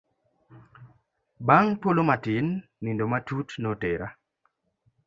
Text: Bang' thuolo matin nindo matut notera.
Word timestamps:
Bang' 1.47 1.71
thuolo 1.79 2.01
matin 2.09 2.45
nindo 2.83 3.05
matut 3.11 3.47
notera. 3.63 4.07